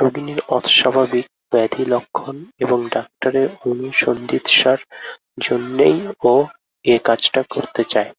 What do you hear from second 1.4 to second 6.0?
ব্যাধি-লক্ষণ এবং ডাক্তারের অনুসন্ধিৎসার জন্যেই